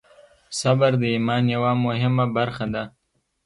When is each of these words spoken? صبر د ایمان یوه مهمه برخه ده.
صبر 0.59 0.91
د 1.01 1.03
ایمان 1.13 1.43
یوه 1.55 1.71
مهمه 1.85 2.25
برخه 2.35 2.65
ده. 2.73 2.83